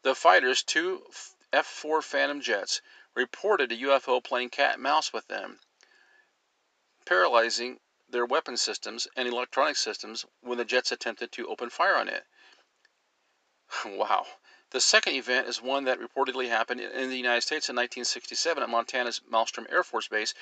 The 0.00 0.14
fighters, 0.14 0.62
two 0.62 1.04
F 1.52 1.66
4 1.66 2.00
Phantom 2.00 2.40
jets, 2.40 2.80
reported 3.14 3.72
a 3.72 3.76
UFO 3.76 4.24
playing 4.24 4.48
cat 4.48 4.74
and 4.74 4.82
mouse 4.82 5.12
with 5.12 5.28
them, 5.28 5.60
paralyzing 7.04 7.80
their 8.14 8.24
weapon 8.24 8.56
systems 8.56 9.08
and 9.16 9.26
electronic 9.26 9.74
systems 9.74 10.24
when 10.40 10.56
the 10.56 10.64
jets 10.64 10.92
attempted 10.92 11.32
to 11.32 11.48
open 11.48 11.68
fire 11.68 11.96
on 11.96 12.08
it. 12.08 12.24
wow. 13.84 14.24
The 14.70 14.80
second 14.80 15.14
event 15.14 15.48
is 15.48 15.60
one 15.60 15.82
that 15.86 15.98
reportedly 15.98 16.48
happened 16.48 16.80
in 16.80 17.10
the 17.10 17.16
United 17.16 17.40
States 17.40 17.68
in 17.68 17.74
1967 17.74 18.62
at 18.62 18.68
Montana's 18.68 19.20
Malmstrom 19.28 19.66
Air 19.68 19.82
Force 19.82 20.06
Base, 20.06 20.32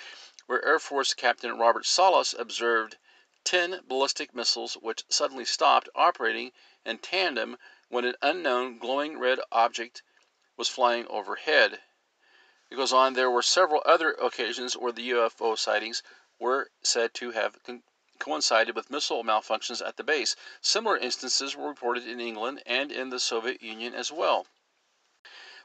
where 0.45 0.63
Air 0.63 0.79
Force 0.79 1.15
Captain 1.15 1.57
Robert 1.57 1.87
Salas 1.87 2.35
observed 2.39 2.99
10 3.45 3.81
ballistic 3.89 4.35
missiles 4.35 4.75
which 4.75 5.05
suddenly 5.09 5.47
stopped 5.47 5.89
operating 5.95 6.53
in 6.85 6.99
tandem 6.99 7.57
when 7.89 8.05
an 8.05 8.17
unknown 8.21 8.79
glowing 8.79 9.19
red 9.19 9.41
object 9.51 10.03
was 10.59 10.69
flying 10.69 11.07
overhead. 11.07 11.81
It 12.71 12.77
goes 12.77 12.93
on, 12.93 13.15
there 13.15 13.31
were 13.31 13.43
several 13.43 13.83
other 13.87 14.13
occasions 14.13 14.77
where 14.77 14.93
the 14.93 15.11
UFO 15.11 15.59
sightings 15.59 16.03
were 16.43 16.69
said 16.83 17.15
to 17.15 17.31
have 17.31 17.57
coincided 18.19 18.75
with 18.75 18.91
missile 18.91 19.23
malfunctions 19.23 19.81
at 19.81 19.97
the 19.97 20.03
base. 20.03 20.35
Similar 20.61 20.99
instances 20.99 21.55
were 21.55 21.69
reported 21.69 22.05
in 22.05 22.19
England 22.19 22.65
and 22.67 22.91
in 22.91 23.11
the 23.11 23.21
Soviet 23.21 23.63
Union 23.63 23.95
as 23.95 24.11
well. 24.11 24.49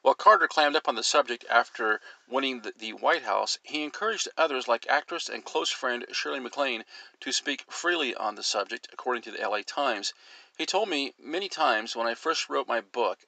While 0.04 0.14
Carter 0.14 0.48
clammed 0.48 0.76
up 0.76 0.88
on 0.88 0.94
the 0.94 1.04
subject 1.04 1.44
after 1.50 2.00
winning 2.28 2.62
the, 2.62 2.74
the, 2.78 2.94
White 2.94 3.24
House, 3.24 3.58
he 3.64 3.84
encouraged 3.84 4.30
others 4.38 4.68
like 4.68 4.86
actress 4.88 5.28
and 5.28 5.44
close 5.44 5.72
friend 5.72 6.06
Shirley 6.12 6.40
MacLaine 6.40 6.86
to 7.22 7.32
speak 7.32 7.66
freely 7.72 8.14
on 8.14 8.36
the 8.36 8.44
subject, 8.44 8.88
according 8.94 9.24
to 9.24 9.32
the 9.32 9.50
LA 9.50 9.64
Times. 9.64 10.14
He 10.58 10.68
told 10.68 10.90
me 10.90 11.16
many 11.18 11.50
times 11.50 11.96
when 11.96 12.06
I 12.06 12.14
first 12.14 12.50
wrote 12.50 12.68
my 12.68 12.82
book, 12.82 13.26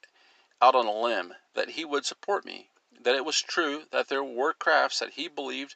Out 0.62 0.76
on 0.76 0.86
a 0.86 0.92
Limb, 0.92 1.34
that 1.54 1.70
he 1.70 1.84
would 1.84 2.06
support 2.06 2.44
me, 2.44 2.70
that 3.00 3.16
it 3.16 3.24
was 3.24 3.42
true 3.42 3.86
that 3.90 4.06
there 4.06 4.22
were 4.22 4.52
crafts 4.52 5.00
that 5.00 5.14
he 5.14 5.26
believed 5.26 5.74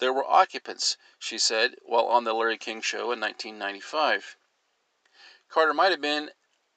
there 0.00 0.12
were 0.12 0.28
occupants, 0.28 0.96
she 1.18 1.38
said, 1.38 1.76
while 1.82 2.06
on 2.06 2.24
the 2.24 2.32
Larry 2.32 2.58
King 2.58 2.80
Show 2.80 3.12
in 3.12 3.20
1995. 3.20 4.36
Carter 5.48 5.74
might 5.74 5.90
have 5.90 6.00
been 6.00 6.30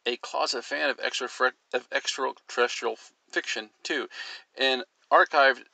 a 0.05 0.17
closet 0.17 0.63
fan 0.63 0.89
of, 0.89 0.99
extra, 0.99 1.29
of 1.73 1.87
extraterrestrial 1.91 2.97
fiction 3.31 3.71
too. 3.81 4.09
An 4.55 4.83
archived 5.11 5.65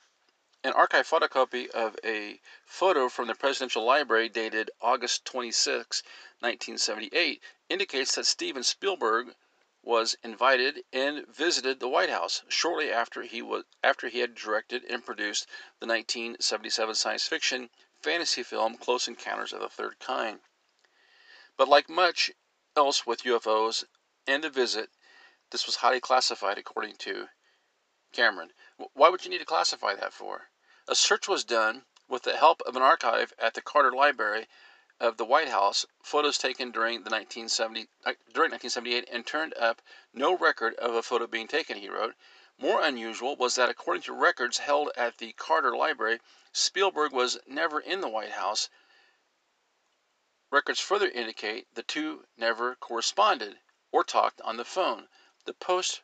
an 0.62 0.72
archive 0.74 1.08
photocopy 1.08 1.70
of 1.70 1.96
a 2.04 2.38
photo 2.66 3.08
from 3.08 3.26
the 3.26 3.34
Presidential 3.34 3.82
Library 3.84 4.28
dated 4.28 4.70
August 4.80 5.24
26, 5.24 6.02
1978, 6.40 7.42
indicates 7.70 8.14
that 8.14 8.26
Steven 8.26 8.62
Spielberg 8.62 9.34
was 9.82 10.14
invited 10.22 10.84
and 10.92 11.26
visited 11.26 11.80
the 11.80 11.88
White 11.88 12.10
House 12.10 12.42
shortly 12.48 12.92
after 12.92 13.22
he 13.22 13.40
was 13.40 13.64
after 13.82 14.08
he 14.08 14.18
had 14.18 14.34
directed 14.34 14.84
and 14.84 15.04
produced 15.04 15.46
the 15.78 15.86
1977 15.86 16.94
science 16.94 17.26
fiction 17.26 17.70
fantasy 18.00 18.42
film 18.42 18.76
Close 18.76 19.08
Encounters 19.08 19.52
of 19.52 19.60
the 19.60 19.68
Third 19.68 19.98
Kind. 19.98 20.40
But 21.56 21.68
like 21.68 21.88
much 21.88 22.30
else 22.76 23.06
with 23.06 23.22
UFOs 23.22 23.84
and 24.26 24.44
the 24.44 24.50
visit, 24.50 24.90
this 25.50 25.66
was 25.66 25.76
highly 25.76 26.00
classified 26.00 26.58
according 26.58 26.96
to 26.96 27.28
Cameron. 28.12 28.52
Why 28.92 29.08
would 29.08 29.24
you 29.24 29.30
need 29.30 29.38
to 29.38 29.44
classify 29.44 29.94
that 29.94 30.12
for? 30.12 30.50
A 30.88 30.94
search 30.94 31.26
was 31.26 31.44
done 31.44 31.86
with 32.08 32.24
the 32.24 32.36
help 32.36 32.60
of 32.66 32.76
an 32.76 32.82
archive 32.82 33.32
at 33.38 33.54
the 33.54 33.62
Carter 33.62 33.92
Library 33.92 34.46
of 35.00 35.16
the 35.16 35.24
White 35.24 35.48
House, 35.48 35.86
photos 36.02 36.36
taken 36.36 36.70
during 36.70 37.02
the 37.02 37.10
1970 37.10 37.88
uh, 38.04 38.12
during 38.34 38.50
1978 38.50 39.08
and 39.10 39.26
turned 39.26 39.54
up 39.54 39.80
no 40.12 40.36
record 40.36 40.74
of 40.74 40.94
a 40.94 41.02
photo 41.02 41.26
being 41.26 41.48
taken, 41.48 41.78
he 41.78 41.88
wrote. 41.88 42.14
More 42.58 42.82
unusual 42.82 43.34
was 43.36 43.54
that 43.54 43.70
according 43.70 44.02
to 44.02 44.12
records 44.12 44.58
held 44.58 44.90
at 44.96 45.16
the 45.16 45.32
Carter 45.32 45.74
Library, 45.74 46.20
Spielberg 46.52 47.12
was 47.12 47.38
never 47.46 47.80
in 47.80 48.02
the 48.02 48.08
White 48.08 48.32
House. 48.32 48.68
Records 50.50 50.80
further 50.80 51.08
indicate 51.08 51.74
the 51.74 51.82
two 51.82 52.26
never 52.36 52.74
corresponded 52.74 53.58
or 53.90 54.04
talked 54.04 54.42
on 54.42 54.58
the 54.58 54.64
phone. 54.66 55.08
The 55.46 55.54
Post 55.54 56.02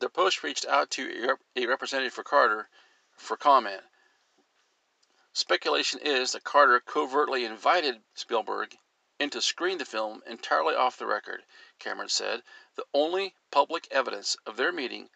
the 0.00 0.10
Post 0.10 0.42
reached 0.42 0.66
out 0.66 0.90
to 0.90 1.38
a 1.56 1.66
representative 1.66 2.12
for 2.12 2.24
Carter 2.24 2.68
for 3.16 3.38
comment. 3.38 3.82
Speculation 5.36 5.98
is 5.98 6.30
that 6.30 6.44
Carter 6.44 6.78
covertly 6.78 7.44
invited 7.44 8.04
Spielberg 8.14 8.78
in 9.18 9.30
to 9.30 9.42
screen 9.42 9.78
the 9.78 9.84
film 9.84 10.22
entirely 10.26 10.76
off 10.76 10.96
the 10.96 11.06
record, 11.06 11.44
Cameron 11.80 12.08
said. 12.08 12.44
The 12.76 12.86
only 12.94 13.34
public 13.50 13.88
evidence 13.90 14.36
of 14.46 14.56
their 14.56 14.70
meeting 14.70 15.10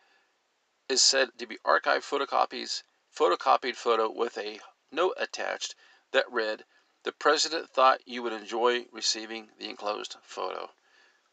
is 0.88 1.00
said 1.02 1.38
to 1.38 1.46
be 1.46 1.58
archived 1.58 2.02
photocopies, 2.02 2.82
photocopied 3.14 3.76
photo 3.76 4.10
with 4.10 4.36
a 4.36 4.58
note 4.90 5.14
attached 5.18 5.76
that 6.10 6.28
read, 6.28 6.64
"The 7.04 7.12
president 7.12 7.70
thought 7.70 8.00
you 8.04 8.24
would 8.24 8.32
enjoy 8.32 8.88
receiving 8.90 9.52
the 9.56 9.68
enclosed 9.68 10.16
photo." 10.20 10.74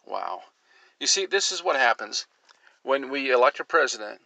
Wow. 0.04 0.44
You 1.00 1.08
see, 1.08 1.25
this 1.25 1.51
is 1.51 1.63
what 1.63 1.75
happens 1.75 2.27
when 2.84 3.10
we 3.10 3.32
elect 3.32 3.60
a 3.60 3.65
president 3.65 4.22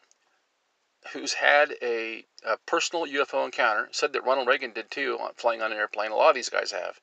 who's 1.13 1.34
had 1.34 1.75
a, 1.82 2.25
a, 2.44 2.58
personal 2.65 3.06
UFO 3.06 3.46
encounter, 3.46 3.89
said 3.91 4.13
that 4.13 4.24
Ronald 4.24 4.48
Reagan 4.48 4.74
did 4.74 4.91
too, 4.91 5.18
flying 5.36 5.62
on 5.62 5.72
an 5.72 5.77
airplane. 5.77 6.12
A 6.12 6.15
lot 6.15 6.29
of 6.29 6.36
these 6.36 6.50
guys 6.50 6.72
have. 6.72 7.00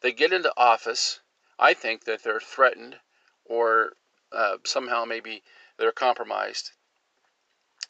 They 0.00 0.12
get 0.12 0.32
into 0.32 0.52
office. 0.56 1.20
I 1.58 1.74
think 1.74 2.04
that 2.04 2.22
they're 2.22 2.40
threatened 2.40 3.00
or 3.44 3.94
uh, 4.30 4.58
somehow 4.64 5.04
maybe 5.04 5.42
they're 5.78 5.92
compromised. 5.92 6.72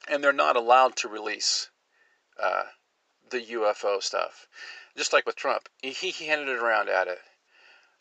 And 0.07 0.23
they're 0.23 0.33
not 0.33 0.57
allowed 0.57 0.97
to 0.97 1.09
release 1.09 1.71
uh, 2.41 2.65
the 3.31 3.41
UFO 3.41 4.03
stuff. 4.03 4.47
Just 4.97 5.12
like 5.12 5.27
with 5.27 5.37
Trump, 5.37 5.69
he, 5.83 5.91
he 5.91 6.27
handed 6.27 6.49
it 6.49 6.62
around 6.62 6.88
at 6.88 7.09
it. 7.09 7.21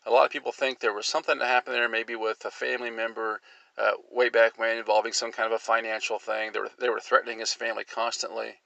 A 0.06 0.10
lot 0.10 0.24
of 0.24 0.30
people 0.30 0.52
think 0.52 0.78
there 0.78 0.94
was 0.94 1.06
something 1.06 1.38
that 1.38 1.46
happened 1.46 1.74
there, 1.74 1.88
maybe 1.88 2.16
with 2.16 2.44
a 2.44 2.50
family 2.50 2.90
member 2.90 3.42
uh, 3.78 3.92
way 4.10 4.28
back 4.28 4.58
when 4.58 4.76
involving 4.76 5.12
some 5.12 5.30
kind 5.30 5.46
of 5.46 5.52
a 5.52 5.58
financial 5.58 6.18
thing. 6.18 6.52
They 6.52 6.60
were, 6.60 6.70
they 6.78 6.88
were 6.88 7.00
threatening 7.00 7.38
his 7.38 7.54
family 7.54 7.84
constantly, 7.84 8.60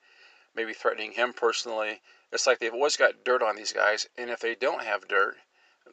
maybe 0.54 0.72
threatening 0.72 1.12
him 1.12 1.32
personally. 1.32 2.00
It's 2.32 2.46
like 2.46 2.58
they've 2.58 2.72
always 2.72 2.96
got 2.96 3.24
dirt 3.24 3.42
on 3.42 3.56
these 3.56 3.72
guys, 3.72 4.08
and 4.16 4.30
if 4.30 4.40
they 4.40 4.54
don't 4.54 4.82
have 4.82 5.06
dirt, 5.08 5.36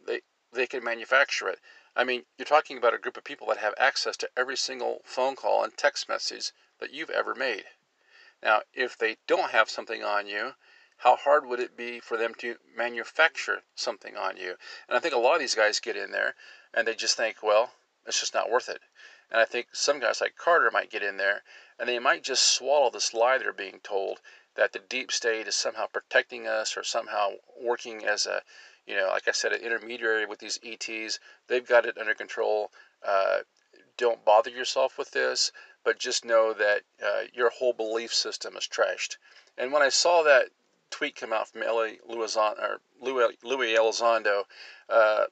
they 0.08 0.22
they 0.54 0.66
can 0.66 0.84
manufacture 0.84 1.50
it. 1.50 1.60
I 1.96 2.04
mean, 2.04 2.24
you're 2.38 2.46
talking 2.46 2.78
about 2.78 2.94
a 2.94 2.98
group 2.98 3.18
of 3.18 3.24
people 3.24 3.48
that 3.48 3.58
have 3.58 3.74
access 3.78 4.16
to 4.18 4.30
every 4.38 4.56
single 4.56 5.02
phone 5.04 5.36
call 5.36 5.64
and 5.64 5.78
text 5.78 6.08
message 6.08 6.52
that 6.80 6.94
you've 6.94 7.10
ever 7.10 7.36
made. 7.36 7.66
Now, 8.42 8.62
if 8.74 8.98
they 8.98 9.18
don't 9.28 9.52
have 9.52 9.70
something 9.70 10.04
on 10.04 10.28
you, 10.28 10.54
how 10.98 11.18
hard 11.18 11.46
would 11.46 11.60
it 11.60 11.76
be 11.76 12.00
for 12.00 12.18
them 12.18 12.34
to 12.36 12.58
manufacture 12.76 13.64
something 13.76 14.16
on 14.16 14.38
you? 14.38 14.56
And 14.88 14.98
I 14.98 15.00
think 15.00 15.14
a 15.14 15.18
lot 15.18 15.34
of 15.34 15.40
these 15.40 15.56
guys 15.56 15.80
get 15.80 15.98
in 15.98 16.12
there 16.12 16.36
and 16.74 16.88
they 16.88 16.96
just 16.96 17.18
think, 17.18 17.44
well, 17.44 17.74
it's 18.06 18.20
just 18.20 18.34
not 18.34 18.50
worth 18.50 18.70
it. 18.70 18.82
And 19.32 19.40
I 19.40 19.46
think 19.46 19.68
some 19.74 20.00
guys 20.00 20.22
like 20.22 20.36
Carter 20.36 20.72
might 20.72 20.90
get 20.90 21.04
in 21.04 21.18
there 21.18 21.44
and 21.78 21.88
they 21.88 22.00
might 22.00 22.24
just 22.24 22.44
swallow 22.44 22.90
this 22.90 23.14
lie 23.14 23.38
they're 23.38 23.54
being 23.54 23.80
told 23.82 24.22
that 24.56 24.74
the 24.74 24.80
deep 24.80 25.12
state 25.12 25.48
is 25.48 25.56
somehow 25.56 25.88
protecting 25.88 26.48
us 26.48 26.76
or 26.76 26.84
somehow 26.84 27.32
working 27.60 28.06
as 28.06 28.26
a, 28.26 28.42
you 28.86 28.96
know, 28.96 29.08
like 29.08 29.28
I 29.28 29.32
said, 29.32 29.54
an 29.54 29.62
intermediary 29.62 30.26
with 30.26 30.40
these 30.40 30.60
ETs. 30.64 31.20
They've 31.48 31.66
got 31.66 31.86
it 31.86 31.98
under 31.98 32.14
control. 32.14 32.72
Uh, 33.06 33.40
don't 33.98 34.26
bother 34.26 34.50
yourself 34.50 34.98
with 34.98 35.12
this, 35.12 35.52
but 35.84 36.00
just 36.00 36.26
know 36.26 36.54
that 36.54 36.82
uh, 37.04 37.24
your 37.34 37.50
whole 37.50 37.74
belief 37.74 38.14
system 38.14 38.58
is 38.58 38.68
trashed. 38.68 39.18
And 39.58 39.72
when 39.72 39.82
I 39.82 39.90
saw 39.90 40.24
that 40.24 40.50
tweet 40.90 41.16
come 41.16 41.32
out 41.32 41.48
from 41.48 41.62
Louis, 41.62 42.00
Elizondo, 42.10 42.80
uh, 44.90 45.26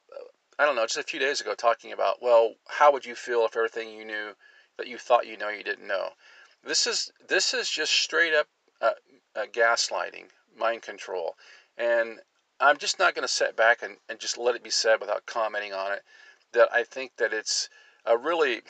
I 0.58 0.64
don't 0.64 0.74
know, 0.74 0.84
just 0.84 0.98
a 0.98 1.02
few 1.04 1.20
days 1.20 1.40
ago 1.40 1.54
talking 1.54 1.92
about, 1.92 2.20
well, 2.20 2.54
how 2.66 2.92
would 2.92 3.06
you 3.06 3.14
feel 3.14 3.44
if 3.44 3.56
everything 3.56 3.92
you 3.92 4.04
knew 4.04 4.34
that 4.76 4.88
you 4.88 4.98
thought 4.98 5.26
you 5.26 5.36
know 5.36 5.48
you 5.50 5.62
didn't 5.62 5.86
know? 5.86 6.10
This 6.64 6.86
is 6.86 7.12
this 7.28 7.54
is 7.54 7.70
just 7.70 7.92
straight 7.92 8.34
up 8.34 8.48
uh, 8.80 8.90
uh, 9.36 9.46
gaslighting, 9.52 10.30
mind 10.56 10.82
control, 10.82 11.36
and 11.76 12.18
I'm 12.58 12.76
just 12.76 12.98
not 12.98 13.14
going 13.14 13.22
to 13.22 13.32
sit 13.32 13.56
back 13.56 13.82
and, 13.82 13.98
and 14.08 14.18
just 14.18 14.36
let 14.36 14.56
it 14.56 14.64
be 14.64 14.70
said 14.70 15.00
without 15.00 15.26
commenting 15.26 15.72
on 15.72 15.92
it. 15.92 16.02
that 16.52 16.68
I 16.72 16.82
think 16.82 17.12
that 17.18 17.32
it's 17.32 17.68
a 18.04 18.16
really 18.16 18.62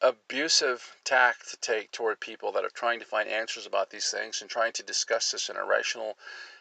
abusive 0.00 0.96
tack 1.04 1.36
to 1.50 1.56
take 1.58 1.92
toward 1.92 2.20
people 2.20 2.52
that 2.52 2.64
are 2.64 2.70
trying 2.70 2.98
to 3.00 3.04
find 3.04 3.28
answers 3.28 3.66
about 3.66 3.90
these 3.90 4.10
things 4.10 4.40
and 4.40 4.50
trying 4.50 4.72
to 4.72 4.82
discuss 4.82 5.30
this 5.30 5.48
in 5.48 5.56
a 5.56 5.64
rational 5.64 6.16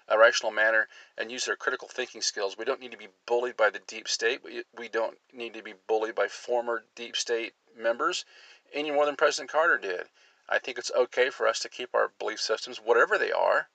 a 0.10 0.18
rational 0.18 0.52
manner 0.52 0.88
and 1.18 1.32
use 1.32 1.46
their 1.46 1.56
critical 1.56 1.88
thinking 1.88 2.22
skills. 2.22 2.58
We 2.58 2.66
don't 2.66 2.80
need 2.80 2.92
to 2.92 2.98
be 2.98 3.10
bullied 3.26 3.58
by 3.58 3.70
the 3.70 3.82
deep 3.88 4.08
state. 4.08 4.44
We, 4.44 4.64
we 4.78 4.88
don't 4.88 5.18
need 5.34 5.54
to 5.54 5.64
be 5.64 5.74
bullied 5.88 6.16
by 6.16 6.28
former 6.28 6.84
deep 6.96 7.16
state 7.16 7.54
members 7.78 8.26
any 8.74 8.92
more 8.92 9.06
than 9.06 9.16
President 9.16 9.52
Carter 9.52 9.78
did. 9.78 10.04
I 10.50 10.60
think 10.60 10.78
it's 10.78 10.92
okay 10.92 11.30
for 11.30 11.48
us 11.48 11.60
to 11.60 11.70
keep 11.70 11.94
our 11.94 12.12
belief 12.20 12.40
systems, 12.40 12.78
whatever 12.78 13.18
they 13.18 13.32
are, 13.32 13.68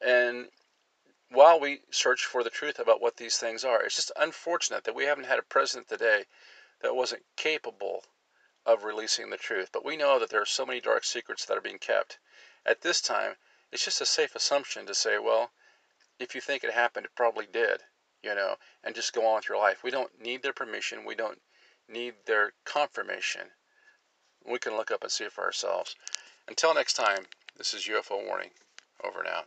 and 0.00 0.48
while 1.30 1.60
we 1.60 1.80
search 1.90 2.24
for 2.24 2.42
the 2.42 2.50
truth 2.50 2.78
about 2.78 3.00
what 3.00 3.16
these 3.16 3.36
things 3.38 3.64
are. 3.64 3.82
It's 3.82 3.96
just 3.96 4.12
unfortunate 4.16 4.84
that 4.84 4.94
we 4.94 5.04
haven't 5.04 5.26
had 5.26 5.38
a 5.38 5.42
president 5.42 5.88
today 5.88 6.24
that 6.80 6.94
wasn't 6.94 7.22
capable 7.36 8.04
of 8.66 8.84
releasing 8.84 9.30
the 9.30 9.36
truth. 9.36 9.70
But 9.72 9.84
we 9.84 9.96
know 9.96 10.18
that 10.18 10.30
there 10.30 10.40
are 10.40 10.46
so 10.46 10.64
many 10.64 10.80
dark 10.80 11.04
secrets 11.04 11.44
that 11.44 11.56
are 11.56 11.62
being 11.62 11.78
kept. 11.78 12.18
At 12.64 12.80
this 12.80 13.00
time, 13.00 13.36
it's 13.72 13.84
just 13.84 14.00
a 14.00 14.06
safe 14.06 14.34
assumption 14.34 14.86
to 14.86 14.94
say, 14.94 15.18
well, 15.18 15.50
if 16.18 16.34
you 16.34 16.40
think 16.40 16.64
it 16.64 16.72
happened, 16.72 17.06
it 17.06 17.12
probably 17.16 17.46
did, 17.52 17.80
you 18.22 18.34
know, 18.34 18.56
and 18.82 18.94
just 18.94 19.12
go 19.12 19.26
on 19.26 19.36
with 19.36 19.48
your 19.48 19.58
life. 19.58 19.82
We 19.82 19.90
don't 19.90 20.10
need 20.20 20.42
their 20.42 20.52
permission. 20.52 21.04
We 21.04 21.14
don't 21.14 21.38
need 21.88 22.14
their 22.26 22.52
confirmation. 22.64 23.42
We 24.46 24.58
can 24.58 24.76
look 24.76 24.90
up 24.90 25.02
and 25.02 25.10
see 25.10 25.24
it 25.24 25.32
for 25.32 25.44
ourselves. 25.44 25.96
Until 26.48 26.74
next 26.74 26.94
time, 26.94 27.24
this 27.56 27.74
is 27.74 27.86
UFO 27.86 28.26
Warning. 28.26 28.50
Over 29.02 29.20
and 29.20 29.28
out. 29.28 29.46